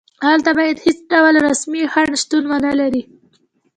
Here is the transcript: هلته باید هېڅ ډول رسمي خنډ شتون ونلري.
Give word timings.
هلته 0.27 0.51
باید 0.57 0.83
هېڅ 0.85 0.97
ډول 1.11 1.35
رسمي 1.47 1.83
خنډ 1.93 2.11
شتون 2.21 2.43
ونلري. 2.51 3.03